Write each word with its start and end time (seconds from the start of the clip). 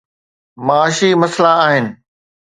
معاشي 0.67 1.09
مسئلا 1.21 1.51
آهن. 1.67 1.85